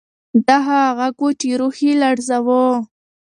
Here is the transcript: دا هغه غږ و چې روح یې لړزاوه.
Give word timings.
دا 0.47 0.57
هغه 0.67 0.87
غږ 0.99 1.15
و 1.23 1.27
چې 1.39 1.47
روح 1.59 1.75
یې 1.85 1.93
لړزاوه. 2.03 2.63